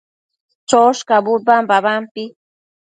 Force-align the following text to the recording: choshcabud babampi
choshcabud 0.69 1.41
babampi 1.69 2.23